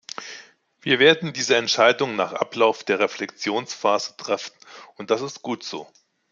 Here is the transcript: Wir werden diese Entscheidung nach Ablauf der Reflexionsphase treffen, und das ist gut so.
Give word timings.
Wir 0.79 0.97
werden 0.97 1.31
diese 1.31 1.55
Entscheidung 1.57 2.15
nach 2.15 2.33
Ablauf 2.33 2.83
der 2.83 2.97
Reflexionsphase 2.97 4.17
treffen, 4.17 4.55
und 4.95 5.11
das 5.11 5.21
ist 5.21 5.43
gut 5.43 5.63
so. 5.63 5.87